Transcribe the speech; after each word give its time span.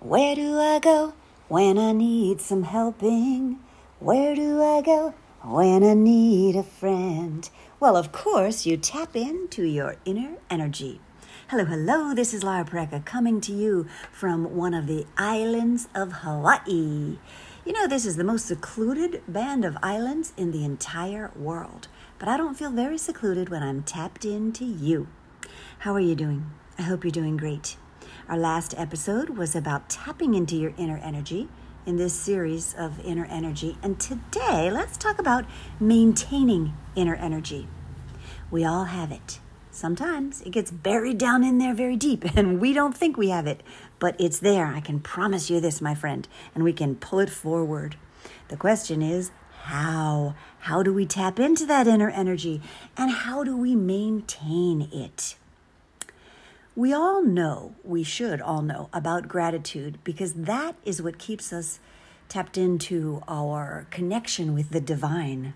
Where 0.00 0.34
do 0.34 0.58
I 0.58 0.78
go 0.78 1.12
when 1.48 1.76
I 1.76 1.92
need 1.92 2.40
some 2.40 2.62
helping? 2.62 3.58
Where 3.98 4.34
do 4.34 4.62
I 4.62 4.80
go 4.80 5.12
when 5.42 5.84
I 5.84 5.92
need 5.92 6.56
a 6.56 6.62
friend? 6.62 7.46
Well, 7.78 7.98
of 7.98 8.10
course, 8.10 8.64
you 8.64 8.78
tap 8.78 9.14
into 9.14 9.62
your 9.62 9.96
inner 10.06 10.38
energy. 10.48 11.02
Hello, 11.48 11.66
hello, 11.66 12.14
this 12.14 12.32
is 12.32 12.42
Lara 12.42 12.64
Pareka 12.64 13.04
coming 13.04 13.42
to 13.42 13.52
you 13.52 13.88
from 14.10 14.56
one 14.56 14.72
of 14.72 14.86
the 14.86 15.04
islands 15.18 15.86
of 15.94 16.12
Hawaii. 16.24 17.18
You 17.66 17.72
know, 17.74 17.86
this 17.86 18.06
is 18.06 18.16
the 18.16 18.24
most 18.24 18.46
secluded 18.46 19.22
band 19.28 19.66
of 19.66 19.76
islands 19.82 20.32
in 20.34 20.50
the 20.50 20.64
entire 20.64 21.30
world, 21.36 21.88
but 22.18 22.26
I 22.26 22.38
don't 22.38 22.56
feel 22.56 22.70
very 22.72 22.96
secluded 22.96 23.50
when 23.50 23.62
I'm 23.62 23.82
tapped 23.82 24.24
into 24.24 24.64
you. 24.64 25.08
How 25.80 25.92
are 25.92 26.00
you 26.00 26.14
doing? 26.14 26.50
I 26.78 26.82
hope 26.84 27.04
you're 27.04 27.10
doing 27.10 27.36
great. 27.36 27.76
Our 28.30 28.38
last 28.38 28.76
episode 28.78 29.30
was 29.30 29.56
about 29.56 29.90
tapping 29.90 30.36
into 30.36 30.54
your 30.54 30.72
inner 30.78 30.98
energy 30.98 31.48
in 31.84 31.96
this 31.96 32.14
series 32.14 32.74
of 32.74 33.04
inner 33.04 33.24
energy. 33.24 33.76
And 33.82 33.98
today, 33.98 34.70
let's 34.70 34.96
talk 34.96 35.18
about 35.18 35.46
maintaining 35.80 36.76
inner 36.94 37.16
energy. 37.16 37.66
We 38.48 38.64
all 38.64 38.84
have 38.84 39.10
it. 39.10 39.40
Sometimes 39.72 40.42
it 40.42 40.50
gets 40.50 40.70
buried 40.70 41.18
down 41.18 41.42
in 41.42 41.58
there 41.58 41.74
very 41.74 41.96
deep, 41.96 42.24
and 42.36 42.60
we 42.60 42.72
don't 42.72 42.96
think 42.96 43.16
we 43.16 43.30
have 43.30 43.48
it, 43.48 43.64
but 43.98 44.14
it's 44.20 44.38
there. 44.38 44.66
I 44.66 44.80
can 44.80 45.00
promise 45.00 45.50
you 45.50 45.58
this, 45.58 45.80
my 45.80 45.96
friend, 45.96 46.28
and 46.54 46.62
we 46.62 46.72
can 46.72 46.94
pull 46.94 47.18
it 47.18 47.30
forward. 47.30 47.96
The 48.46 48.56
question 48.56 49.02
is, 49.02 49.32
how? 49.62 50.36
How 50.60 50.84
do 50.84 50.94
we 50.94 51.04
tap 51.04 51.40
into 51.40 51.66
that 51.66 51.88
inner 51.88 52.10
energy, 52.10 52.62
and 52.96 53.10
how 53.10 53.42
do 53.42 53.56
we 53.56 53.74
maintain 53.74 54.88
it? 54.92 55.34
We 56.76 56.92
all 56.92 57.22
know, 57.24 57.74
we 57.82 58.04
should 58.04 58.40
all 58.40 58.62
know 58.62 58.90
about 58.92 59.26
gratitude 59.26 59.98
because 60.04 60.34
that 60.34 60.76
is 60.84 61.02
what 61.02 61.18
keeps 61.18 61.52
us 61.52 61.80
tapped 62.28 62.56
into 62.56 63.22
our 63.26 63.88
connection 63.90 64.54
with 64.54 64.70
the 64.70 64.80
divine. 64.80 65.54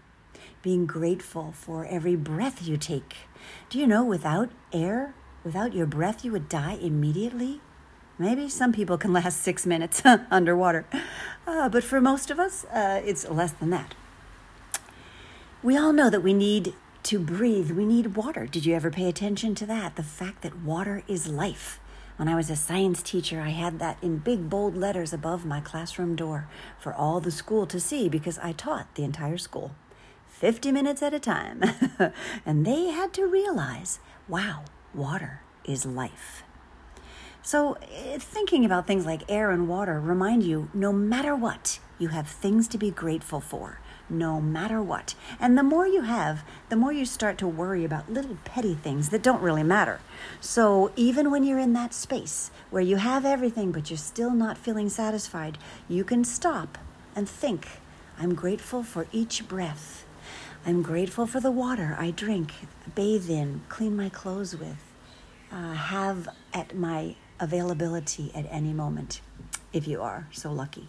Being 0.61 0.87
grateful 0.87 1.53
for 1.53 1.87
every 1.87 2.17
breath 2.17 2.67
you 2.67 2.77
take. 2.77 3.15
Do 3.71 3.79
you 3.79 3.87
know 3.87 4.05
without 4.05 4.51
air, 4.73 5.15
without 5.45 5.73
your 5.73 5.87
breath, 5.87 6.25
you 6.25 6.33
would 6.33 6.49
die 6.49 6.79
immediately? 6.83 7.61
Maybe 8.19 8.49
some 8.49 8.73
people 8.73 8.99
can 8.99 9.13
last 9.13 9.41
six 9.41 9.65
minutes 9.65 10.03
underwater, 10.33 10.85
uh, 11.47 11.69
but 11.69 11.85
for 11.85 12.01
most 12.01 12.29
of 12.33 12.41
us, 12.41 12.65
uh, 12.67 13.01
it's 13.05 13.29
less 13.29 13.53
than 13.53 13.71
that. 13.71 13.95
We 15.63 15.77
all 15.77 15.93
know 15.93 16.11
that 16.11 16.23
we 16.25 16.35
need 16.35 16.75
to 17.05 17.19
breathe, 17.19 17.71
we 17.71 17.85
need 17.85 18.17
water. 18.17 18.47
Did 18.47 18.65
you 18.65 18.75
ever 18.75 18.91
pay 18.91 19.09
attention 19.09 19.55
to 19.57 19.67
that? 19.67 19.97
The 19.97 20.03
fact 20.03 20.43
that 20.43 20.63
water 20.63 21.03
is 21.07 21.29
life. 21.29 21.79
When 22.17 22.29
I 22.29 22.35
was 22.35 22.49
a 22.49 22.57
science 22.57 23.03
teacher, 23.03 23.41
I 23.43 23.51
had 23.51 23.79
that 23.79 23.99
in 24.03 24.19
big 24.19 24.49
bold 24.49 24.75
letters 24.75 25.13
above 25.13 25.45
my 25.45 25.61
classroom 25.61 26.17
door 26.17 26.49
for 26.79 26.95
all 26.95 27.21
the 27.21 27.31
school 27.31 27.67
to 27.67 27.79
see 27.79 28.09
because 28.09 28.39
I 28.39 28.53
taught 28.53 28.95
the 28.95 29.05
entire 29.05 29.37
school 29.37 29.75
50 30.29 30.73
minutes 30.73 31.03
at 31.03 31.13
a 31.13 31.21
time. 31.21 31.63
and 32.47 32.65
they 32.65 32.87
had 32.87 33.13
to 33.15 33.27
realize 33.27 33.99
wow, 34.27 34.65
water 34.95 35.43
is 35.65 35.85
life. 35.85 36.43
So, 37.43 37.77
eh, 37.93 38.17
thinking 38.19 38.65
about 38.65 38.87
things 38.87 39.05
like 39.05 39.31
air 39.31 39.51
and 39.51 39.69
water 39.69 40.01
remind 40.01 40.43
you 40.43 40.71
no 40.73 40.91
matter 40.91 41.37
what, 41.37 41.79
you 41.99 42.09
have 42.09 42.29
things 42.29 42.67
to 42.69 42.79
be 42.79 42.91
grateful 42.91 43.41
for 43.41 43.81
no 44.09 44.41
matter 44.41 44.83
what. 44.83 45.15
And 45.41 45.57
the 45.57 45.63
more 45.63 45.87
you 45.87 46.03
have, 46.03 46.45
the 46.69 46.77
more 46.77 46.93
you 46.93 47.07
start 47.07 47.39
to 47.39 47.49
worry 47.49 47.85
about 47.85 48.13
little 48.13 48.39
petty 48.45 48.75
things 48.75 49.09
that 49.11 49.23
don't 49.23 49.43
really 49.43 49.63
matter. 49.63 50.01
So 50.41 50.93
even 50.97 51.31
when 51.31 51.45
you're 51.45 51.59
in 51.59 51.73
that 51.75 51.95
space 51.95 52.51
where 52.71 52.83
you 52.83 52.97
have 52.97 53.25
everything 53.25 53.73
but 53.73 53.91
you're 53.91 53.97
still 53.97 54.31
not 54.31 54.59
feeling 54.59 54.89
satisfied, 54.89 55.59
you 55.89 56.05
can 56.05 56.25
stop 56.25 56.79
and 57.17 57.29
think 57.29 57.67
I'm 58.19 58.35
grateful 58.35 58.83
for 58.83 59.07
each 59.13 59.49
breath. 59.49 60.05
I'm 60.67 60.83
grateful 60.83 61.27
for 61.27 61.41
the 61.41 61.51
water 61.51 61.97
I 61.99 62.11
drink, 62.11 62.53
bathe 62.95 63.29
in, 63.29 63.63
clean 63.69 63.97
my 63.97 64.09
clothes 64.09 64.57
with, 64.57 64.83
uh, 65.53 65.75
have 65.75 66.29
at 66.53 66.75
my 66.75 67.17
availability 67.39 68.31
at 68.35 68.47
any 68.51 68.73
moment, 68.73 69.21
if 69.73 69.87
you 69.87 70.01
are 70.01 70.29
so 70.33 70.53
lucky. 70.53 70.89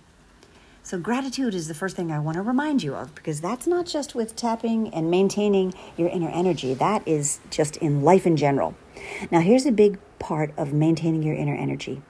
So, 0.86 1.00
gratitude 1.00 1.56
is 1.56 1.68
the 1.68 1.74
first 1.74 1.96
thing 1.96 2.12
I 2.12 2.20
want 2.20 2.36
to 2.36 2.44
remind 2.44 2.84
you 2.84 2.94
of 2.94 3.16
because 3.16 3.42
that's 3.42 3.66
not 3.66 3.88
just 3.88 4.14
with 4.14 4.36
tapping 4.36 4.94
and 4.94 5.10
maintaining 5.10 5.74
your 5.98 6.10
inner 6.10 6.30
energy, 6.30 6.76
that 6.76 7.02
is 7.08 7.40
just 7.50 7.78
in 7.78 8.04
life 8.04 8.28
in 8.28 8.38
general. 8.38 8.76
Now, 9.32 9.40
here's 9.40 9.66
a 9.66 9.72
big 9.72 9.98
part 10.20 10.54
of 10.56 10.74
maintaining 10.74 11.24
your 11.24 11.34
inner 11.34 11.56
energy 11.56 12.04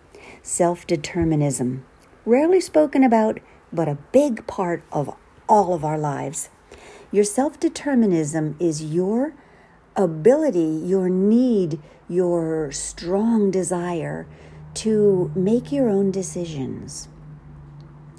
self 0.43 0.85
determinism. 0.85 1.85
Rarely 2.25 2.59
spoken 2.59 3.01
about, 3.05 3.39
but 3.71 3.87
a 3.87 3.97
big 4.11 4.45
part 4.45 4.83
of 4.91 5.15
all 5.47 5.73
of 5.73 5.85
our 5.85 5.97
lives. 5.97 6.49
Your 7.13 7.23
self 7.23 7.57
determinism 7.57 8.57
is 8.59 8.83
your 8.83 9.35
ability, 9.95 10.81
your 10.83 11.07
need, 11.07 11.81
your 12.09 12.73
strong 12.73 13.51
desire 13.51 14.27
to 14.73 15.31
make 15.33 15.71
your 15.71 15.87
own 15.87 16.11
decisions 16.11 17.07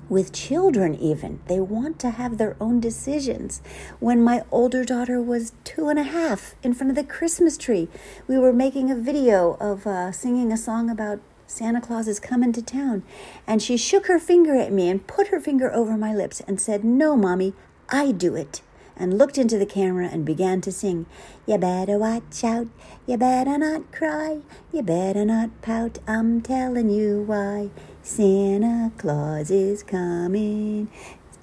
with 0.08 0.32
children, 0.32 0.94
even. 0.94 1.40
They 1.46 1.60
want 1.60 1.98
to 2.00 2.10
have 2.10 2.38
their 2.38 2.56
own 2.60 2.80
decisions. 2.80 3.60
When 4.00 4.22
my 4.22 4.44
older 4.50 4.84
daughter 4.84 5.20
was 5.20 5.52
two 5.64 5.88
and 5.88 5.98
a 5.98 6.04
half 6.04 6.54
in 6.62 6.74
front 6.74 6.90
of 6.90 6.96
the 6.96 7.04
Christmas 7.04 7.56
tree, 7.56 7.88
we 8.26 8.38
were 8.38 8.52
making 8.52 8.90
a 8.90 8.96
video 8.96 9.56
of 9.60 9.86
uh, 9.86 10.12
singing 10.12 10.52
a 10.52 10.56
song 10.56 10.90
about 10.90 11.20
Santa 11.46 11.80
Claus 11.80 12.08
is 12.08 12.20
coming 12.20 12.52
to 12.52 12.62
town. 12.62 13.02
And 13.46 13.62
she 13.62 13.76
shook 13.76 14.06
her 14.06 14.18
finger 14.18 14.56
at 14.56 14.72
me 14.72 14.88
and 14.88 15.06
put 15.06 15.28
her 15.28 15.40
finger 15.40 15.72
over 15.72 15.96
my 15.96 16.14
lips 16.14 16.40
and 16.46 16.60
said, 16.60 16.84
No, 16.84 17.16
Mommy, 17.16 17.54
I 17.88 18.12
do 18.12 18.34
it. 18.34 18.62
And 18.96 19.18
looked 19.18 19.36
into 19.36 19.58
the 19.58 19.66
camera 19.66 20.08
and 20.10 20.24
began 20.24 20.60
to 20.62 20.72
sing, 20.72 21.06
You 21.46 21.58
better 21.58 21.98
watch 21.98 22.42
out, 22.42 22.68
you 23.06 23.16
better 23.18 23.58
not 23.58 23.92
cry, 23.92 24.40
you 24.72 24.82
better 24.82 25.24
not 25.24 25.60
pout, 25.60 25.98
I'm 26.08 26.40
telling 26.40 26.88
you 26.88 27.22
why. 27.22 27.70
Santa 28.06 28.92
Claus 28.98 29.50
is 29.50 29.82
coming. 29.82 30.88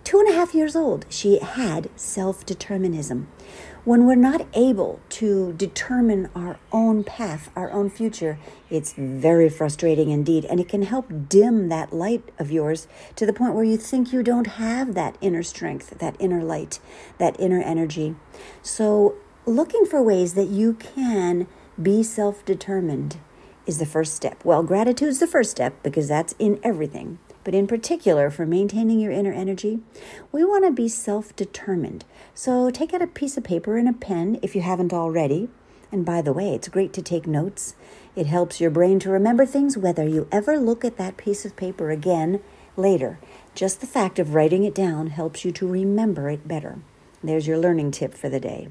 Two 0.05 0.19
and 0.19 0.29
a 0.29 0.33
half 0.33 0.55
years 0.55 0.77
old, 0.77 1.05
she 1.09 1.39
had 1.39 1.89
self 1.97 2.45
determinism. 2.45 3.27
When 3.83 4.05
we're 4.05 4.15
not 4.15 4.47
able 4.53 5.01
to 5.09 5.51
determine 5.51 6.29
our 6.33 6.57
own 6.71 7.03
path, 7.03 7.51
our 7.53 7.69
own 7.69 7.89
future, 7.89 8.39
it's 8.69 8.93
very 8.93 9.49
frustrating 9.49 10.09
indeed. 10.09 10.45
And 10.45 10.61
it 10.61 10.69
can 10.69 10.83
help 10.83 11.27
dim 11.27 11.67
that 11.67 11.91
light 11.91 12.23
of 12.39 12.49
yours 12.49 12.87
to 13.17 13.25
the 13.25 13.33
point 13.33 13.55
where 13.55 13.65
you 13.65 13.75
think 13.75 14.13
you 14.13 14.23
don't 14.23 14.47
have 14.47 14.93
that 14.93 15.17
inner 15.19 15.43
strength, 15.43 15.99
that 15.99 16.15
inner 16.17 16.41
light, 16.41 16.79
that 17.17 17.37
inner 17.41 17.61
energy. 17.61 18.15
So, 18.61 19.15
looking 19.45 19.85
for 19.85 20.01
ways 20.01 20.33
that 20.35 20.47
you 20.47 20.75
can 20.75 21.45
be 21.81 22.03
self 22.03 22.45
determined 22.45 23.17
is 23.65 23.79
the 23.79 23.85
first 23.85 24.13
step. 24.13 24.43
Well, 24.43 24.63
gratitude 24.63 25.09
is 25.09 25.19
the 25.19 25.27
first 25.27 25.51
step 25.51 25.81
because 25.83 26.07
that's 26.07 26.35
in 26.39 26.59
everything. 26.63 27.19
But 27.43 27.55
in 27.55 27.67
particular, 27.67 28.29
for 28.29 28.45
maintaining 28.45 28.99
your 28.99 29.11
inner 29.11 29.33
energy, 29.33 29.79
we 30.31 30.43
want 30.45 30.65
to 30.65 30.71
be 30.71 30.87
self 30.87 31.35
determined. 31.35 32.05
So 32.33 32.69
take 32.69 32.93
out 32.93 33.01
a 33.01 33.07
piece 33.07 33.37
of 33.37 33.43
paper 33.43 33.77
and 33.77 33.87
a 33.87 33.93
pen 33.93 34.39
if 34.41 34.55
you 34.55 34.61
haven't 34.61 34.93
already. 34.93 35.49
And 35.91 36.05
by 36.05 36.21
the 36.21 36.33
way, 36.33 36.55
it's 36.55 36.69
great 36.69 36.93
to 36.93 37.01
take 37.01 37.27
notes. 37.27 37.75
It 38.15 38.25
helps 38.25 38.59
your 38.59 38.71
brain 38.71 38.99
to 38.99 39.09
remember 39.09 39.45
things 39.45 39.77
whether 39.77 40.07
you 40.07 40.27
ever 40.31 40.57
look 40.57 40.83
at 40.83 40.97
that 40.97 41.17
piece 41.17 41.45
of 41.45 41.55
paper 41.55 41.91
again 41.91 42.41
later. 42.75 43.19
Just 43.53 43.79
the 43.79 43.87
fact 43.87 44.17
of 44.17 44.33
writing 44.33 44.63
it 44.63 44.73
down 44.73 45.07
helps 45.07 45.45
you 45.45 45.51
to 45.51 45.67
remember 45.67 46.29
it 46.29 46.47
better. 46.47 46.79
There's 47.23 47.47
your 47.47 47.59
learning 47.59 47.91
tip 47.91 48.15
for 48.15 48.29
the 48.29 48.39
day. 48.39 48.69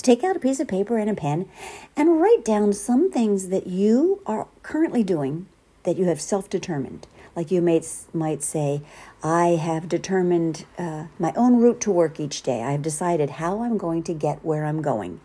Take 0.00 0.24
out 0.24 0.36
a 0.36 0.40
piece 0.40 0.58
of 0.58 0.68
paper 0.68 0.96
and 0.98 1.10
a 1.10 1.14
pen 1.14 1.48
and 1.96 2.20
write 2.20 2.44
down 2.44 2.72
some 2.72 3.10
things 3.10 3.48
that 3.48 3.66
you 3.66 4.22
are 4.26 4.48
currently 4.62 5.02
doing 5.02 5.46
that 5.84 5.96
you 5.96 6.06
have 6.06 6.20
self 6.20 6.48
determined. 6.48 7.06
Like 7.36 7.50
you 7.50 7.62
might, 7.62 7.86
might 8.12 8.42
say, 8.42 8.82
I 9.22 9.48
have 9.48 9.88
determined 9.88 10.64
uh, 10.78 11.04
my 11.18 11.32
own 11.34 11.56
route 11.56 11.80
to 11.82 11.90
work 11.90 12.20
each 12.20 12.42
day. 12.42 12.62
I 12.62 12.72
have 12.72 12.82
decided 12.82 13.30
how 13.30 13.62
I'm 13.62 13.78
going 13.78 14.02
to 14.04 14.14
get 14.14 14.44
where 14.44 14.64
I'm 14.64 14.82
going. 14.82 15.20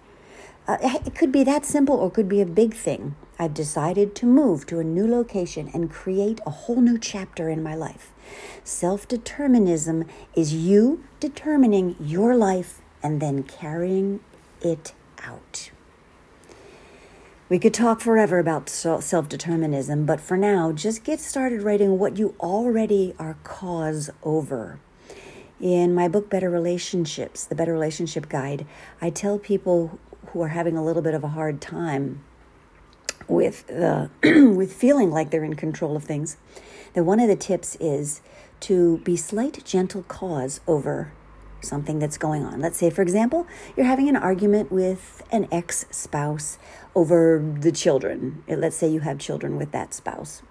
Uh, 0.67 0.77
it 1.05 1.15
could 1.15 1.31
be 1.31 1.43
that 1.45 1.65
simple 1.65 1.95
or 1.95 2.07
it 2.07 2.13
could 2.13 2.29
be 2.29 2.41
a 2.41 2.45
big 2.45 2.73
thing. 2.73 3.15
I've 3.39 3.53
decided 3.53 4.15
to 4.15 4.25
move 4.25 4.65
to 4.67 4.79
a 4.79 4.83
new 4.83 5.07
location 5.07 5.69
and 5.73 5.91
create 5.91 6.39
a 6.45 6.49
whole 6.49 6.81
new 6.81 6.97
chapter 6.97 7.49
in 7.49 7.63
my 7.63 7.75
life. 7.75 8.11
Self 8.63 9.07
determinism 9.07 10.05
is 10.35 10.53
you 10.53 11.03
determining 11.19 11.95
your 11.99 12.35
life 12.35 12.81
and 13.01 13.21
then 13.21 13.43
carrying 13.43 14.19
it 14.61 14.93
out. 15.23 15.71
We 17.49 17.59
could 17.59 17.73
talk 17.73 18.01
forever 18.01 18.39
about 18.39 18.67
self 18.67 19.29
determinism, 19.29 20.05
but 20.05 20.19
for 20.19 20.35
now, 20.35 20.73
just 20.73 21.05
get 21.05 21.21
started 21.21 21.61
writing 21.61 21.97
what 21.97 22.17
you 22.17 22.35
already 22.41 23.15
are 23.17 23.37
cause 23.43 24.09
over. 24.21 24.79
In 25.61 25.95
my 25.95 26.09
book, 26.09 26.29
Better 26.29 26.49
Relationships, 26.49 27.45
the 27.45 27.55
Better 27.55 27.71
Relationship 27.71 28.27
Guide, 28.27 28.65
I 29.01 29.09
tell 29.09 29.39
people 29.39 29.97
who 30.27 30.41
are 30.41 30.49
having 30.49 30.75
a 30.75 30.83
little 30.83 31.01
bit 31.01 31.13
of 31.13 31.23
a 31.23 31.29
hard 31.29 31.61
time 31.61 32.21
with 33.29 33.65
the 33.67 34.09
with 34.55 34.73
feeling 34.73 35.09
like 35.09 35.31
they're 35.31 35.43
in 35.43 35.55
control 35.55 35.95
of 35.95 36.03
things, 36.03 36.35
that 36.93 37.05
one 37.05 37.21
of 37.21 37.29
the 37.29 37.35
tips 37.37 37.77
is 37.79 38.21
to 38.59 38.97
be 38.99 39.15
slight 39.15 39.63
gentle 39.63 40.03
cause 40.03 40.59
over 40.67 41.13
something 41.61 41.99
that's 41.99 42.17
going 42.17 42.43
on. 42.43 42.59
Let's 42.61 42.77
say, 42.77 42.89
for 42.89 43.01
example, 43.01 43.47
you're 43.75 43.85
having 43.85 44.09
an 44.09 44.15
argument 44.15 44.71
with 44.71 45.23
an 45.31 45.47
ex 45.51 45.85
spouse 45.91 46.57
over 46.95 47.43
the 47.59 47.71
children. 47.71 48.43
Let's 48.47 48.75
say 48.75 48.87
you 48.89 49.01
have 49.01 49.19
children 49.19 49.57
with 49.57 49.71
that 49.71 49.93
spouse. 49.93 50.41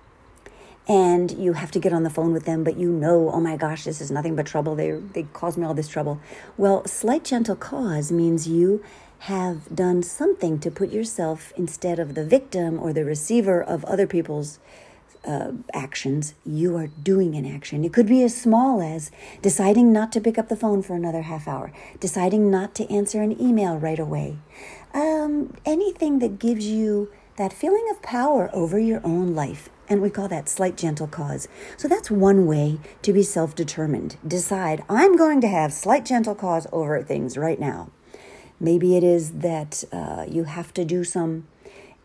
And 0.89 1.33
you 1.33 1.55
have 1.55 1.73
to 1.73 1.81
get 1.81 1.93
on 1.93 2.05
the 2.05 2.11
phone 2.11 2.33
with 2.33 2.45
them, 2.45 2.63
but 2.63 2.77
you 2.77 2.93
know, 2.93 3.31
oh 3.33 3.41
my 3.41 3.57
gosh, 3.57 3.83
this 3.83 4.01
is 4.01 4.13
nothing 4.13 4.37
but 4.37 4.47
trouble. 4.47 4.77
They, 4.77 4.93
they 4.93 5.25
cause 5.33 5.57
me 5.57 5.67
all 5.67 5.75
this 5.75 5.89
trouble. 5.89 6.21
Well, 6.57 6.87
slight 6.87 7.25
gentle 7.25 7.57
cause 7.57 8.13
means 8.13 8.47
you 8.47 8.85
have 9.21 9.75
done 9.75 10.03
something 10.05 10.61
to 10.61 10.71
put 10.71 10.91
yourself 10.91 11.53
instead 11.57 11.99
of 11.99 12.15
the 12.15 12.25
victim 12.25 12.79
or 12.79 12.93
the 12.93 13.05
receiver 13.05 13.61
of 13.61 13.85
other 13.87 14.07
people's 14.07 14.61
uh, 15.27 15.53
actions, 15.73 16.35
you 16.45 16.77
are 16.77 16.87
doing 16.87 17.35
an 17.35 17.45
action. 17.45 17.85
It 17.85 17.93
could 17.93 18.07
be 18.07 18.23
as 18.23 18.37
small 18.37 18.81
as 18.81 19.11
deciding 19.43 19.93
not 19.93 20.13
to 20.13 20.21
pick 20.21 20.39
up 20.39 20.49
the 20.49 20.57
phone 20.57 20.83
for 20.83 20.95
another 20.95 21.23
half 21.23 21.49
hour, 21.49 21.73
deciding 22.01 22.51
not 22.51 22.75
to 22.77 22.91
answer 22.91 23.23
an 23.23 23.41
email 23.41 23.77
right 23.77 23.99
away. 23.99 24.39
Um, 24.95 25.55
anything 25.65 26.21
that 26.21 26.39
gives 26.39 26.67
you 26.67 27.11
that 27.37 27.53
feeling 27.53 27.87
of 27.91 28.03
power 28.03 28.51
over 28.53 28.79
your 28.79 29.01
own 29.05 29.35
life. 29.35 29.69
And 29.89 30.03
we 30.03 30.11
call 30.11 30.27
that 30.29 30.49
slight 30.49 30.77
gentle 30.77 31.07
cause. 31.07 31.47
So 31.77 31.87
that's 31.87 32.11
one 32.11 32.47
way 32.47 32.79
to 33.03 33.13
be 33.13 33.23
self 33.23 33.55
determined. 33.55 34.17
Decide, 34.27 34.83
I'm 34.89 35.17
going 35.17 35.41
to 35.43 35.49
have 35.49 35.73
slight 35.73 36.05
gentle 36.05 36.35
cause 36.35 36.67
over 36.73 37.03
things 37.03 37.37
right 37.37 37.61
now. 37.61 37.91
Maybe 38.59 38.97
it 38.97 39.05
is 39.05 39.33
that 39.33 39.85
uh, 39.93 40.25
you 40.29 40.45
have 40.45 40.73
to 40.75 40.85
do 40.85 41.05
some 41.05 41.47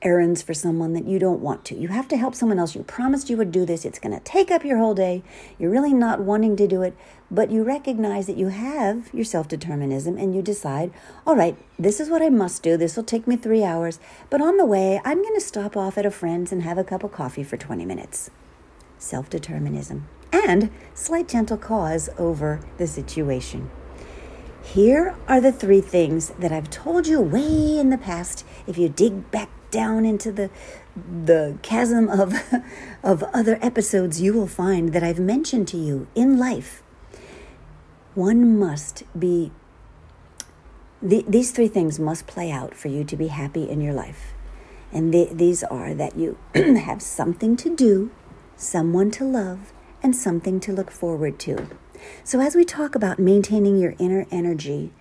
errands 0.01 0.41
for 0.41 0.53
someone 0.53 0.93
that 0.93 1.05
you 1.05 1.19
don't 1.19 1.41
want 1.41 1.63
to. 1.65 1.75
You 1.75 1.89
have 1.89 2.07
to 2.09 2.17
help 2.17 2.35
someone 2.35 2.59
else. 2.59 2.75
You 2.75 2.83
promised 2.83 3.29
you 3.29 3.37
would 3.37 3.51
do 3.51 3.65
this. 3.65 3.85
It's 3.85 3.99
going 3.99 4.15
to 4.15 4.23
take 4.23 4.51
up 4.51 4.65
your 4.65 4.77
whole 4.77 4.93
day. 4.93 5.23
You're 5.59 5.71
really 5.71 5.93
not 5.93 6.19
wanting 6.19 6.55
to 6.57 6.67
do 6.67 6.81
it, 6.81 6.95
but 7.29 7.51
you 7.51 7.63
recognize 7.63 8.27
that 8.27 8.37
you 8.37 8.47
have 8.47 9.09
your 9.13 9.25
self 9.25 9.47
determinism 9.47 10.17
and 10.17 10.35
you 10.35 10.41
decide, 10.41 10.91
all 11.25 11.35
right, 11.35 11.57
this 11.77 11.99
is 11.99 12.09
what 12.09 12.21
I 12.21 12.29
must 12.29 12.63
do. 12.63 12.77
This 12.77 12.95
will 12.95 13.03
take 13.03 13.27
me 13.27 13.35
three 13.35 13.63
hours, 13.63 13.99
but 14.29 14.41
on 14.41 14.57
the 14.57 14.65
way, 14.65 14.99
I'm 15.05 15.21
going 15.21 15.35
to 15.35 15.41
stop 15.41 15.77
off 15.77 15.97
at 15.97 16.05
a 16.05 16.11
friend's 16.11 16.51
and 16.51 16.63
have 16.63 16.77
a 16.77 16.83
cup 16.83 17.03
of 17.03 17.11
coffee 17.11 17.43
for 17.43 17.57
20 17.57 17.85
minutes. 17.85 18.29
Self 18.97 19.29
determinism 19.29 20.07
and 20.31 20.71
slight 20.93 21.27
gentle 21.27 21.57
cause 21.57 22.09
over 22.17 22.61
the 22.77 22.87
situation. 22.87 23.69
Here 24.63 25.15
are 25.27 25.41
the 25.41 25.51
three 25.51 25.81
things 25.81 26.29
that 26.39 26.51
I've 26.51 26.69
told 26.69 27.07
you 27.07 27.19
way 27.19 27.77
in 27.79 27.89
the 27.89 27.97
past. 27.97 28.45
If 28.67 28.77
you 28.77 28.89
dig 28.89 29.31
back 29.31 29.49
down 29.71 30.05
into 30.05 30.31
the 30.31 30.49
the 30.95 31.57
chasm 31.61 32.09
of 32.09 32.35
of 33.03 33.23
other 33.33 33.57
episodes, 33.61 34.21
you 34.21 34.33
will 34.33 34.47
find 34.47 34.93
that 34.93 35.03
I've 35.03 35.19
mentioned 35.19 35.67
to 35.69 35.77
you 35.77 36.07
in 36.15 36.37
life. 36.37 36.83
One 38.13 38.59
must 38.59 39.03
be 39.17 39.51
the, 41.01 41.25
these 41.27 41.51
three 41.51 41.67
things 41.67 41.99
must 41.99 42.27
play 42.27 42.51
out 42.51 42.75
for 42.75 42.87
you 42.87 43.03
to 43.05 43.15
be 43.15 43.27
happy 43.27 43.67
in 43.67 43.81
your 43.81 43.93
life. 43.93 44.33
And 44.91 45.13
the, 45.13 45.29
these 45.31 45.63
are 45.63 45.93
that 45.93 46.15
you 46.15 46.37
have 46.55 47.01
something 47.01 47.55
to 47.57 47.75
do, 47.75 48.11
someone 48.55 49.09
to 49.11 49.23
love, 49.23 49.73
and 50.03 50.15
something 50.15 50.59
to 50.59 50.73
look 50.73 50.91
forward 50.91 51.39
to. 51.39 51.67
So, 52.23 52.39
as 52.39 52.55
we 52.55 52.65
talk 52.65 52.95
about 52.95 53.19
maintaining 53.19 53.77
your 53.77 53.95
inner 53.99 54.25
energy, 54.31 54.91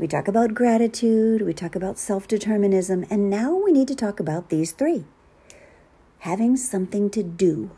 we 0.00 0.08
talk 0.08 0.28
about 0.28 0.54
gratitude, 0.54 1.42
we 1.42 1.52
talk 1.52 1.76
about 1.76 1.98
self 1.98 2.26
determinism, 2.26 3.04
and 3.10 3.28
now 3.28 3.54
we 3.54 3.70
need 3.70 3.86
to 3.88 3.94
talk 3.94 4.18
about 4.18 4.48
these 4.48 4.72
three 4.72 5.04
having 6.20 6.56
something 6.56 7.08
to 7.10 7.22
do. 7.22 7.70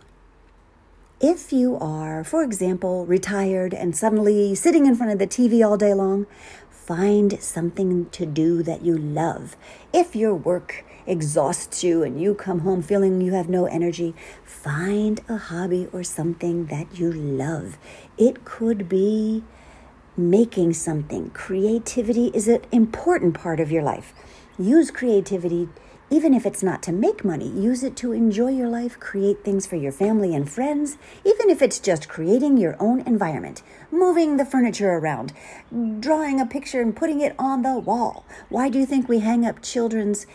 If 1.20 1.52
you 1.52 1.76
are, 1.78 2.24
for 2.24 2.42
example, 2.42 3.06
retired 3.06 3.72
and 3.74 3.96
suddenly 3.96 4.54
sitting 4.54 4.86
in 4.86 4.94
front 4.94 5.12
of 5.12 5.18
the 5.18 5.26
TV 5.26 5.64
all 5.64 5.76
day 5.76 5.94
long, 5.94 6.26
find 6.70 7.40
something 7.40 8.08
to 8.10 8.26
do 8.26 8.62
that 8.62 8.82
you 8.82 8.96
love. 8.96 9.56
If 9.92 10.16
your 10.16 10.34
work 10.34 10.84
exhausts 11.06 11.82
you 11.82 12.02
and 12.04 12.20
you 12.20 12.34
come 12.34 12.60
home 12.60 12.82
feeling 12.82 13.20
you 13.20 13.32
have 13.32 13.48
no 13.48 13.66
energy, 13.66 14.14
find 14.44 15.20
a 15.28 15.36
hobby 15.36 15.88
or 15.92 16.04
something 16.04 16.66
that 16.66 16.98
you 16.98 17.12
love. 17.12 17.78
It 18.16 18.44
could 18.44 18.88
be 18.88 19.42
making 20.16 20.74
something. 20.74 21.30
Creativity 21.30 22.30
is 22.34 22.48
an 22.48 22.62
important 22.70 23.34
part 23.34 23.60
of 23.60 23.70
your 23.70 23.82
life. 23.82 24.12
Use 24.58 24.90
creativity 24.90 25.68
even 26.12 26.34
if 26.34 26.44
it's 26.44 26.62
not 26.62 26.82
to 26.82 26.92
make 26.92 27.24
money, 27.24 27.48
use 27.48 27.82
it 27.82 27.96
to 27.96 28.12
enjoy 28.12 28.50
your 28.50 28.68
life, 28.68 29.00
create 29.00 29.42
things 29.42 29.66
for 29.66 29.76
your 29.76 29.90
family 29.90 30.34
and 30.34 30.52
friends, 30.52 30.98
even 31.24 31.48
if 31.48 31.62
it's 31.62 31.78
just 31.78 32.06
creating 32.06 32.58
your 32.58 32.76
own 32.78 33.00
environment, 33.06 33.62
moving 33.90 34.36
the 34.36 34.44
furniture 34.44 34.90
around, 34.90 35.32
drawing 36.00 36.38
a 36.38 36.44
picture 36.44 36.82
and 36.82 36.94
putting 36.94 37.22
it 37.22 37.34
on 37.38 37.62
the 37.62 37.78
wall. 37.78 38.26
Why 38.50 38.68
do 38.68 38.78
you 38.78 38.84
think 38.84 39.08
we 39.08 39.20
hang 39.20 39.46
up 39.46 39.62
children's 39.62 40.26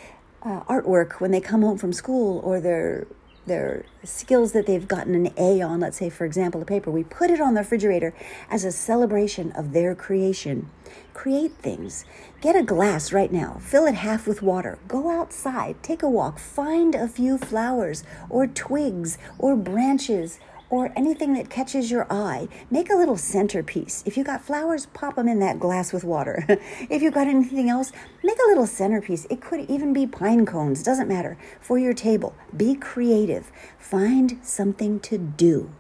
uh, 0.41 0.61
artwork 0.63 1.19
when 1.19 1.29
they 1.29 1.41
come 1.41 1.61
home 1.61 1.77
from 1.77 1.93
school 1.93 2.39
or 2.39 2.59
their 2.59 3.05
their 3.47 3.85
skills 4.03 4.51
that 4.51 4.65
they've 4.65 4.87
gotten 4.87 5.15
an 5.15 5.33
A 5.37 5.61
on, 5.61 5.79
let's 5.79 5.97
say, 5.97 6.09
for 6.09 6.25
example, 6.25 6.61
a 6.61 6.65
paper, 6.65 6.91
we 6.91 7.03
put 7.03 7.31
it 7.31 7.41
on 7.41 7.53
the 7.53 7.61
refrigerator 7.61 8.13
as 8.49 8.63
a 8.63 8.71
celebration 8.71 9.51
of 9.53 9.73
their 9.73 9.95
creation. 9.95 10.69
Create 11.13 11.53
things. 11.53 12.05
Get 12.41 12.55
a 12.55 12.63
glass 12.63 13.11
right 13.11 13.31
now, 13.31 13.57
fill 13.59 13.85
it 13.87 13.95
half 13.95 14.27
with 14.27 14.41
water, 14.41 14.77
go 14.87 15.09
outside, 15.09 15.81
take 15.81 16.03
a 16.03 16.09
walk, 16.09 16.37
find 16.37 16.93
a 16.93 17.07
few 17.07 17.37
flowers 17.37 18.03
or 18.29 18.45
twigs 18.45 19.17
or 19.39 19.55
branches 19.55 20.39
or 20.69 20.91
anything 20.95 21.33
that 21.33 21.49
catches 21.49 21.89
your 21.89 22.05
eye. 22.11 22.47
Make 22.69 22.89
a 22.89 22.95
little 22.95 23.17
centerpiece. 23.17 24.03
If 24.05 24.17
you 24.17 24.23
got 24.23 24.43
flowers, 24.43 24.87
pop 24.87 25.15
them 25.15 25.27
in 25.27 25.39
that 25.39 25.59
glass 25.59 25.93
with 25.93 26.03
water. 26.03 26.45
if 26.89 27.01
you 27.01 27.11
got 27.11 27.27
anything 27.27 27.69
else, 27.69 27.91
make 28.23 28.37
a 28.37 28.49
little 28.49 28.67
centerpiece. 28.67 29.25
It 29.29 29.41
could 29.41 29.69
even 29.69 29.93
be 29.93 30.05
pine 30.07 30.45
cones, 30.45 30.83
doesn't 30.83 31.07
matter, 31.07 31.37
for 31.61 31.77
your 31.77 31.93
table. 31.93 32.35
Be 32.55 32.75
creative. 32.75 33.51
Find 33.79 34.39
something 34.43 34.99
to 35.01 35.17
do. 35.17 35.71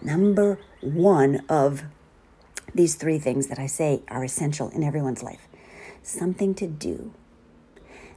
Number 0.00 0.58
one 0.80 1.44
of 1.48 1.84
these 2.74 2.94
three 2.94 3.18
things 3.18 3.46
that 3.48 3.58
I 3.58 3.66
say 3.66 4.02
are 4.08 4.24
essential 4.24 4.68
in 4.70 4.82
everyone's 4.82 5.22
life 5.22 5.48
something 6.02 6.54
to 6.54 6.66
do. 6.66 7.12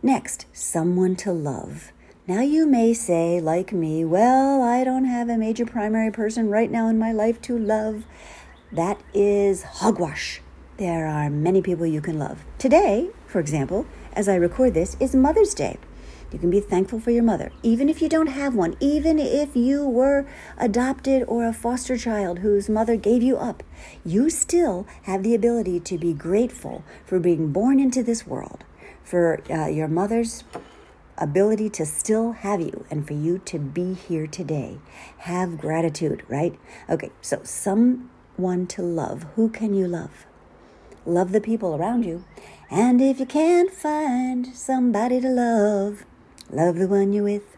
Next, 0.02 0.46
someone 0.54 1.16
to 1.18 1.32
love. 1.32 1.92
Now, 2.28 2.42
you 2.42 2.66
may 2.66 2.96
say, 2.96 3.40
like 3.40 3.72
me, 3.72 4.04
well, 4.04 4.64
I 4.64 4.84
don't 4.84 5.06
have 5.06 5.30
a 5.30 5.38
major 5.38 5.64
primary 5.64 6.10
person 6.10 6.50
right 6.50 6.72
now 6.72 6.88
in 6.88 6.98
my 6.98 7.12
life 7.12 7.40
to 7.44 7.56
love. 7.56 8.04
That 8.72 9.00
is 9.14 9.62
hogwash. 9.62 10.42
There 10.78 11.06
are 11.06 11.30
many 11.30 11.62
people 11.62 11.86
you 11.86 12.02
can 12.02 12.18
love. 12.18 12.44
Today, 12.58 13.12
for 13.28 13.40
example, 13.40 13.86
as 14.14 14.28
I 14.28 14.38
record 14.38 14.74
this, 14.74 14.98
is 15.00 15.14
Mother's 15.16 15.54
Day. 15.54 15.78
You 16.32 16.40
can 16.40 16.50
be 16.50 16.62
thankful 16.62 17.00
for 17.00 17.12
your 17.12 17.22
mother, 17.22 17.52
even 17.62 17.90
if 17.90 18.02
you 18.02 18.10
don't 18.10 18.26
have 18.26 18.56
one, 18.56 18.76
even 18.80 19.20
if 19.20 19.56
you 19.56 19.88
were 19.88 20.26
adopted 20.58 21.26
or 21.28 21.46
a 21.46 21.54
foster 21.54 21.96
child 21.96 22.40
whose 22.40 22.68
mother 22.68 22.96
gave 22.96 23.22
you 23.22 23.38
up. 23.38 23.62
You 24.04 24.32
still 24.32 24.88
have 25.04 25.22
the 25.22 25.36
ability 25.36 25.80
to 25.82 25.98
be 26.00 26.12
grateful 26.12 26.84
for 27.06 27.20
being 27.20 27.52
born 27.52 27.80
into 27.80 28.02
this 28.02 28.26
world, 28.26 28.64
for 29.04 29.44
uh, 29.48 29.68
your 29.68 29.88
mother's 29.88 30.44
ability 31.18 31.70
to 31.70 31.86
still 31.86 32.34
have 32.34 32.62
you 32.62 32.86
and 32.90 33.06
for 33.06 33.14
you 33.14 33.38
to 33.40 33.60
be 33.60 33.94
here 33.94 34.28
today. 34.28 34.80
Have 35.20 35.58
gratitude, 35.58 36.24
right? 36.28 36.58
Okay, 36.90 37.12
so 37.22 37.42
someone 37.44 38.68
to 38.68 38.82
love. 38.82 39.24
Who 39.36 39.50
can 39.50 39.74
you 39.74 39.88
love? 39.88 40.26
Love 41.06 41.32
the 41.32 41.42
people 41.42 41.76
around 41.76 42.04
you. 42.04 42.26
And 42.70 43.02
if 43.02 43.20
you 43.20 43.26
can't 43.26 43.72
find 43.72 44.48
somebody 44.56 45.22
to 45.22 45.30
love, 45.30 46.06
love 46.50 46.76
the 46.76 46.88
one 46.88 47.14
you're 47.14 47.24
with. 47.24 47.58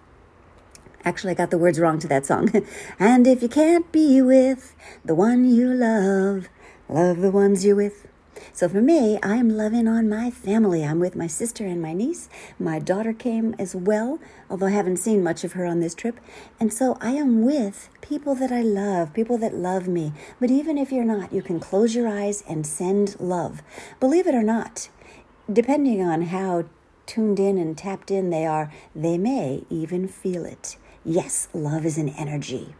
Actually, 1.06 1.32
I 1.32 1.36
got 1.36 1.52
the 1.52 1.58
words 1.58 1.80
wrong 1.80 2.00
to 2.00 2.08
that 2.10 2.26
song. 2.26 2.52
and 3.00 3.26
if 3.26 3.42
you 3.42 3.48
can't 3.48 3.90
be 3.92 4.22
with 4.22 4.76
the 5.06 5.16
one 5.16 5.46
you 5.46 5.74
love, 5.74 6.50
love 6.90 7.20
the 7.22 7.32
ones 7.32 7.64
you're 7.64 7.78
with. 7.78 8.08
So 8.54 8.68
for 8.70 8.82
me, 8.82 9.20
I'm 9.22 9.50
loving 9.50 9.88
on 9.88 10.10
my 10.10 10.32
family. 10.32 10.84
I'm 10.84 11.00
with 11.00 11.16
my 11.16 11.28
sister 11.28 11.66
and 11.66 11.82
my 11.82 11.94
niece. 11.94 12.30
My 12.60 12.80
daughter 12.80 13.14
came 13.14 13.56
as 13.60 13.76
well, 13.76 14.20
although 14.50 14.68
I 14.68 14.72
haven't 14.72 14.98
seen 14.98 15.24
much 15.24 15.44
of 15.44 15.54
her 15.54 15.66
on 15.66 15.80
this 15.80 15.96
trip. 15.96 16.20
And 16.60 16.74
so 16.74 16.98
I 17.02 17.12
am 17.12 17.44
with 17.44 17.90
people 18.02 18.36
that 18.36 18.52
I 18.52 18.62
love, 18.62 19.14
people 19.14 19.38
that 19.38 19.54
love 19.54 19.88
me. 19.88 20.14
But 20.40 20.52
even 20.52 20.78
if 20.78 20.92
you're 20.92 21.04
not, 21.04 21.34
you 21.34 21.42
can 21.42 21.60
close 21.60 21.96
your 21.96 22.08
eyes 22.08 22.44
and 22.48 22.66
send 22.66 23.20
love. 23.20 23.62
Believe 24.00 24.28
it 24.28 24.36
or 24.36 24.44
not, 24.44 24.90
depending 25.52 26.02
on 26.02 26.24
how 26.24 26.66
tuned 27.06 27.40
in 27.40 27.58
and 27.58 27.78
tapped 27.78 28.12
in 28.12 28.30
they 28.30 28.46
are, 28.46 28.72
they 28.96 29.18
may 29.18 29.64
even 29.70 30.08
feel 30.08 30.46
it. 30.46 30.78
Yes, 31.06 31.48
love 31.54 31.86
is 31.86 31.98
an 31.98 32.10
energy. 32.10 32.76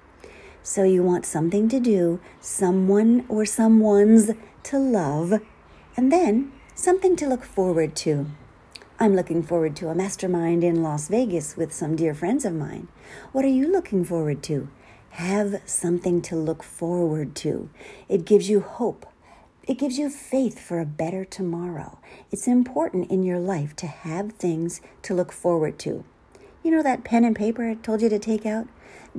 So 0.62 0.84
you 0.84 1.02
want 1.02 1.26
something 1.26 1.70
to 1.70 1.80
do, 1.80 2.20
someone 2.42 3.26
or 3.30 3.46
someone's 3.46 4.32
to 4.68 4.78
love, 4.78 5.42
and 5.96 6.12
then 6.12 6.52
something 6.76 7.16
to 7.16 7.26
look 7.26 7.46
forward 7.46 7.96
to. 7.96 8.26
I'm 9.00 9.16
looking 9.16 9.42
forward 9.42 9.78
to 9.78 9.88
a 9.88 9.96
mastermind 9.96 10.62
in 10.62 10.84
Las 10.84 11.08
Vegas 11.08 11.56
with 11.56 11.72
some 11.74 11.96
dear 11.96 12.14
friends 12.14 12.44
of 12.44 12.54
mine. 12.54 12.90
What 13.32 13.46
are 13.46 13.50
you 13.60 13.72
looking 13.72 14.04
forward 14.04 14.44
to? 14.44 14.68
Have 15.12 15.62
something 15.66 16.22
to 16.24 16.36
look 16.36 16.64
forward 16.64 17.34
to. 17.36 17.70
It 18.10 18.26
gives 18.26 18.50
you 18.50 18.60
hope. 18.60 19.06
It 19.66 19.78
gives 19.78 19.98
you 19.98 20.10
faith 20.10 20.60
for 20.60 20.82
a 20.82 20.86
better 20.86 21.24
tomorrow. 21.24 22.00
It's 22.30 22.46
important 22.46 23.10
in 23.10 23.24
your 23.24 23.40
life 23.40 23.74
to 23.78 23.88
have 23.88 24.34
things 24.34 24.82
to 25.04 25.14
look 25.14 25.32
forward 25.32 25.80
to. 25.80 26.04
You 26.62 26.72
know 26.72 26.84
that 26.84 27.06
pen 27.06 27.24
and 27.24 27.38
paper 27.38 27.70
I 27.70 27.76
told 27.76 28.02
you 28.02 28.10
to 28.10 28.20
take 28.20 28.46
out? 28.46 28.68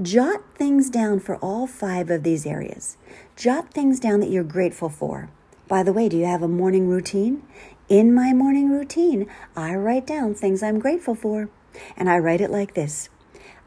Jot 0.02 0.43
things 0.57 0.90
down 0.90 1.21
for 1.21 1.37
all 1.37 1.67
five 1.67 2.11
of 2.11 2.23
these 2.23 2.45
areas. 2.45 2.99
Jot 3.35 3.73
things 3.73 3.99
down 3.99 4.21
that 4.21 4.31
you're 4.31 4.45
grateful 4.45 4.90
for. 4.90 5.31
By 5.69 5.83
the 5.83 5.93
way, 5.93 6.09
do 6.09 6.17
you 6.17 6.25
have 6.25 6.43
a 6.43 6.49
morning 6.49 6.89
routine? 6.89 7.43
In 7.91 8.15
my 8.15 8.33
morning 8.33 8.71
routine, 8.71 9.29
I 9.55 9.75
write 9.75 10.07
down 10.07 10.35
things 10.35 10.63
I'm 10.63 10.79
grateful 10.79 11.15
for. 11.15 11.51
And 11.95 12.09
I 12.09 12.19
write 12.19 12.41
it 12.41 12.51
like 12.51 12.73
this 12.73 13.11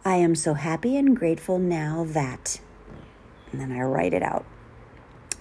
I 0.03 0.15
am 0.15 0.33
so 0.33 0.55
happy 0.55 0.97
and 0.97 1.15
grateful 1.15 1.59
now 1.59 2.03
that. 2.09 2.59
And 3.51 3.61
then 3.61 3.71
I 3.71 3.81
write 3.81 4.15
it 4.15 4.23
out. 4.23 4.45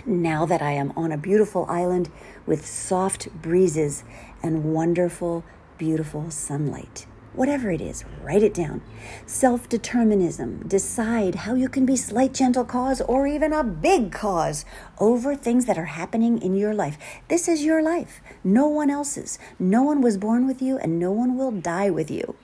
Now 0.05 0.45
that 0.45 0.61
I 0.61 0.73
am 0.73 0.93
on 0.97 1.13
a 1.13 1.17
beautiful 1.17 1.65
island 1.67 2.11
with 2.45 2.67
soft 2.67 3.31
breezes 3.41 4.05
and 4.43 4.75
wonderful, 4.75 5.45
beautiful 5.79 6.31
sunlight. 6.31 7.07
Whatever 7.33 7.71
it 7.71 7.81
is, 7.81 8.05
write 8.23 8.43
it 8.43 8.53
down. 8.53 8.83
Self 9.25 9.69
determinism. 9.69 10.67
Decide 10.67 11.37
how 11.37 11.55
you 11.55 11.69
can 11.69 11.87
be 11.87 11.95
slight, 11.95 12.35
gentle 12.35 12.65
cause 12.65 13.01
or 13.01 13.29
even 13.29 13.53
a 13.53 13.63
big 13.63 14.11
cause 14.11 14.65
over 14.99 15.37
things 15.37 15.67
that 15.67 15.79
are 15.79 15.85
happening 15.85 16.43
in 16.43 16.55
your 16.55 16.75
life. 16.75 16.99
This 17.29 17.47
is 17.47 17.65
your 17.65 17.83
life, 17.83 18.21
no 18.43 18.67
one 18.67 18.91
else's. 18.91 19.39
No 19.61 19.83
one 19.83 20.01
was 20.01 20.19
born 20.19 20.47
with 20.47 20.61
you, 20.61 20.77
and 20.79 20.99
no 20.99 21.13
one 21.13 21.37
will 21.37 21.53
die 21.53 21.89
with 21.89 22.11
you 22.11 22.35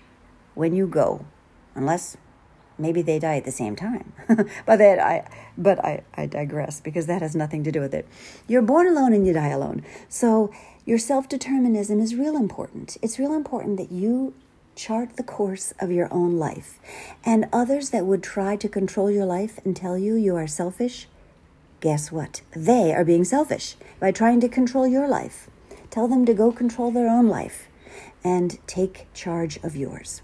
when 0.55 0.75
you 0.75 0.87
go, 0.87 1.27
unless 1.75 2.17
maybe 2.79 3.03
they 3.03 3.19
die 3.19 3.37
at 3.37 3.45
the 3.45 3.51
same 3.51 3.75
time. 3.75 4.13
but 4.67 4.77
that 4.77 5.01
I 5.01 5.29
but 5.59 5.85
I, 5.85 6.05
I 6.15 6.27
digress 6.27 6.81
because 6.81 7.07
that 7.07 7.23
has 7.23 7.35
nothing 7.35 7.65
to 7.65 7.73
do 7.73 7.81
with 7.81 7.93
it. 7.93 8.07
You're 8.47 8.63
born 8.63 8.87
alone 8.87 9.13
and 9.13 9.27
you 9.27 9.33
die 9.33 9.49
alone. 9.49 9.83
So 10.09 10.53
your 10.85 10.99
self-determinism 10.99 11.99
is 11.99 12.15
real 12.15 12.37
important. 12.37 12.97
It's 13.03 13.19
real 13.19 13.35
important 13.35 13.79
that 13.79 13.91
you 13.91 14.35
chart 14.77 15.17
the 15.17 15.23
course 15.23 15.73
of 15.81 15.91
your 15.91 16.13
own 16.13 16.37
life. 16.37 16.79
And 17.25 17.49
others 17.53 17.91
that 17.91 18.07
would 18.07 18.23
try 18.23 18.55
to 18.57 18.69
control 18.69 19.11
your 19.11 19.25
life 19.25 19.59
and 19.65 19.75
tell 19.75 19.99
you 19.99 20.15
you 20.15 20.37
are 20.37 20.47
selfish, 20.47 21.09
guess 21.81 22.13
what? 22.13 22.43
They 22.53 22.95
are 22.95 23.05
being 23.05 23.25
selfish 23.25 23.77
by 23.99 24.13
trying 24.13 24.41
to 24.41 24.49
control 24.49 24.87
your 24.87 25.09
life. 25.09 25.49
Tell 25.91 26.07
them 26.07 26.27
to 26.27 26.35
go 26.35 26.53
control 26.53 26.91
their 26.91 27.09
own 27.09 27.27
life 27.27 27.69
and 28.23 28.59
take 28.67 29.13
charge 29.15 29.57
of 29.65 29.75
yours. 29.75 30.21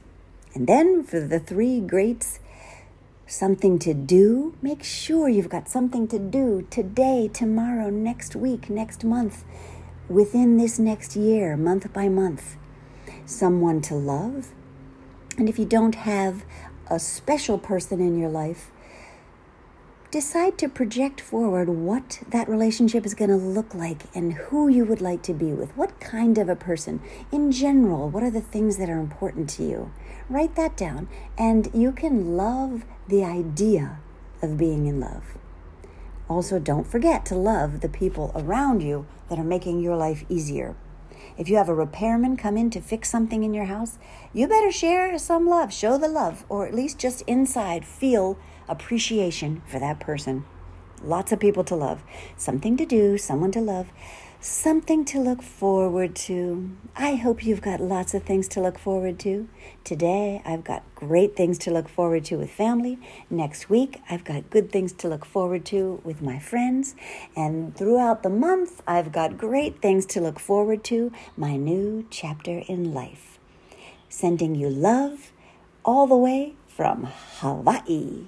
And 0.54 0.66
then 0.66 1.02
for 1.02 1.20
the 1.20 1.40
three 1.40 1.80
greats, 1.80 2.38
something 3.26 3.78
to 3.78 3.94
do, 3.94 4.54
make 4.60 4.84
sure 4.84 5.28
you've 5.28 5.48
got 5.48 5.68
something 5.68 6.06
to 6.08 6.18
do 6.18 6.66
today, 6.68 7.30
tomorrow, 7.32 7.88
next 7.88 8.36
week, 8.36 8.68
next 8.68 9.02
month, 9.02 9.44
within 10.08 10.58
this 10.58 10.78
next 10.78 11.16
year, 11.16 11.56
month 11.56 11.90
by 11.94 12.08
month 12.08 12.56
someone 13.26 13.80
to 13.82 13.94
love. 13.94 14.52
And 15.38 15.48
if 15.48 15.58
you 15.58 15.64
don't 15.64 15.94
have 15.94 16.44
a 16.90 16.98
special 16.98 17.58
person 17.58 18.00
in 18.00 18.18
your 18.18 18.28
life, 18.28 18.70
decide 20.10 20.58
to 20.58 20.68
project 20.68 21.22
forward 21.22 21.70
what 21.70 22.20
that 22.28 22.46
relationship 22.46 23.06
is 23.06 23.14
going 23.14 23.30
to 23.30 23.36
look 23.36 23.74
like 23.74 24.02
and 24.14 24.34
who 24.34 24.68
you 24.68 24.84
would 24.84 25.00
like 25.00 25.22
to 25.22 25.32
be 25.32 25.52
with. 25.52 25.74
What 25.74 25.98
kind 26.00 26.36
of 26.36 26.50
a 26.50 26.56
person? 26.56 27.00
In 27.32 27.50
general, 27.50 28.10
what 28.10 28.22
are 28.22 28.30
the 28.30 28.42
things 28.42 28.76
that 28.76 28.90
are 28.90 29.00
important 29.00 29.48
to 29.50 29.62
you? 29.62 29.90
Write 30.28 30.54
that 30.56 30.76
down, 30.76 31.08
and 31.38 31.70
you 31.72 31.92
can 31.92 32.36
love 32.36 32.84
the 33.08 33.24
idea 33.24 34.00
of 34.42 34.58
being 34.58 34.86
in 34.86 35.00
love. 35.00 35.38
Also, 36.28 36.58
don't 36.58 36.86
forget 36.86 37.24
to 37.26 37.34
love 37.34 37.80
the 37.80 37.88
people 37.88 38.32
around 38.34 38.82
you 38.82 39.06
that 39.30 39.38
are 39.38 39.44
making 39.44 39.80
your 39.80 39.96
life 39.96 40.24
easier. 40.28 40.76
If 41.36 41.48
you 41.48 41.56
have 41.56 41.68
a 41.68 41.74
repairman 41.74 42.36
come 42.36 42.56
in 42.56 42.70
to 42.70 42.80
fix 42.80 43.08
something 43.08 43.42
in 43.42 43.54
your 43.54 43.64
house, 43.64 43.98
you 44.32 44.46
better 44.46 44.70
share 44.70 45.18
some 45.18 45.46
love, 45.46 45.72
show 45.72 45.98
the 45.98 46.08
love, 46.08 46.44
or 46.48 46.66
at 46.66 46.74
least 46.74 46.98
just 46.98 47.22
inside 47.22 47.84
feel 47.84 48.38
appreciation 48.68 49.62
for 49.66 49.78
that 49.78 50.00
person. 50.00 50.44
Lots 51.02 51.32
of 51.32 51.40
people 51.40 51.64
to 51.64 51.74
love, 51.74 52.02
something 52.36 52.76
to 52.76 52.86
do, 52.86 53.18
someone 53.18 53.50
to 53.52 53.60
love 53.60 53.90
something 54.42 55.04
to 55.04 55.20
look 55.20 55.40
forward 55.40 56.16
to. 56.16 56.68
I 56.96 57.14
hope 57.14 57.46
you've 57.46 57.62
got 57.62 57.80
lots 57.80 58.12
of 58.12 58.24
things 58.24 58.48
to 58.48 58.60
look 58.60 58.76
forward 58.76 59.20
to. 59.20 59.48
Today, 59.84 60.42
I've 60.44 60.64
got 60.64 60.82
great 60.96 61.36
things 61.36 61.58
to 61.58 61.70
look 61.70 61.88
forward 61.88 62.24
to 62.24 62.38
with 62.38 62.50
family. 62.50 62.98
Next 63.30 63.70
week, 63.70 64.02
I've 64.10 64.24
got 64.24 64.50
good 64.50 64.72
things 64.72 64.92
to 64.94 65.08
look 65.08 65.24
forward 65.24 65.64
to 65.66 66.00
with 66.02 66.20
my 66.22 66.40
friends. 66.40 66.96
And 67.36 67.76
throughout 67.76 68.24
the 68.24 68.30
month, 68.30 68.82
I've 68.84 69.12
got 69.12 69.38
great 69.38 69.80
things 69.80 70.06
to 70.06 70.20
look 70.20 70.40
forward 70.40 70.82
to 70.84 71.12
my 71.36 71.56
new 71.56 72.04
chapter 72.10 72.62
in 72.66 72.92
life. 72.92 73.38
Sending 74.08 74.56
you 74.56 74.68
love 74.68 75.30
all 75.84 76.08
the 76.08 76.16
way 76.16 76.54
from 76.66 77.04
Hawaii. 77.38 78.26